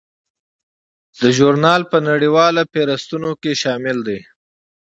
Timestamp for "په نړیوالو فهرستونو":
1.91-3.29